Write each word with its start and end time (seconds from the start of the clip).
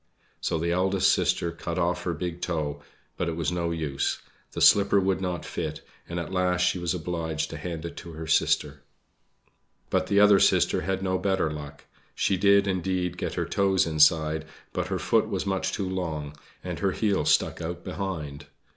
So 0.39 0.57
the 0.57 0.71
eldest 0.71 1.11
sister 1.11 1.51
cut 1.51 1.77
off 1.77 2.05
her 2.05 2.15
big 2.15 2.41
toe, 2.41 2.81
but 3.17 3.29
it 3.29 3.35
was 3.35 3.51
no 3.51 3.69
use, 3.69 4.17
the 4.53 4.59
slipper 4.59 4.99
would 4.99 5.21
not 5.21 5.45
fit, 5.45 5.81
and 6.09 6.19
at 6.19 6.31
last 6.33 6.61
she 6.61 6.79
was 6.79 6.95
obliged 6.95 7.51
to 7.51 7.57
hand 7.57 7.85
it 7.85 7.97
to 7.97 8.13
her 8.13 8.25
sister. 8.25 8.81
But 9.91 10.07
the 10.07 10.19
other 10.19 10.39
sister 10.39 10.81
had 10.81 11.03
no 11.03 11.19
better 11.19 11.51
luck. 11.53 11.85
She 12.15 12.35
did, 12.35 12.65
indeed, 12.65 13.15
get 13.15 13.35
her 13.35 13.45
toes 13.45 13.85
inside, 13.85 14.45
but 14.73 14.87
her 14.87 14.97
foot 14.97 15.27
was 15.29 15.45
much 15.45 15.71
too 15.71 15.87
long, 15.87 16.35
and 16.63 16.79
her 16.79 16.93
heel 16.93 17.23
stuck 17.23 17.61
out 17.61 17.83
behind. 17.83 18.47